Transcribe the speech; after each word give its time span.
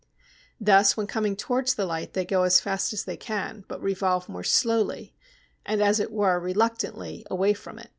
Thus 0.59 0.97
when 0.97 1.05
coming 1.05 1.35
towards 1.35 1.75
the 1.75 1.85
light 1.85 2.13
they 2.13 2.25
go 2.25 2.41
as 2.41 2.59
fast 2.59 2.91
as 2.91 3.03
they 3.03 3.15
can, 3.17 3.65
but 3.67 3.83
revolve 3.83 4.27
more 4.27 4.43
slowly, 4.43 5.13
and 5.63 5.79
as 5.79 5.99
it 5.99 6.11
were 6.11 6.39
reluctantly, 6.39 7.23
away 7.29 7.53
from 7.53 7.77
it. 7.77 7.89